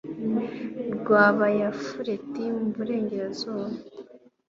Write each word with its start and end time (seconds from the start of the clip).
rw'abayafuleti 0.95 2.43
mu 2.57 2.67
burengerazuba 2.75 3.67